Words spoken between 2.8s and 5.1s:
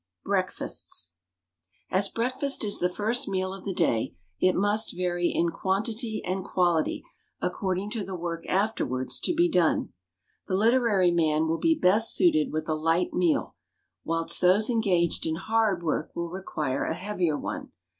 first meal of the day, it must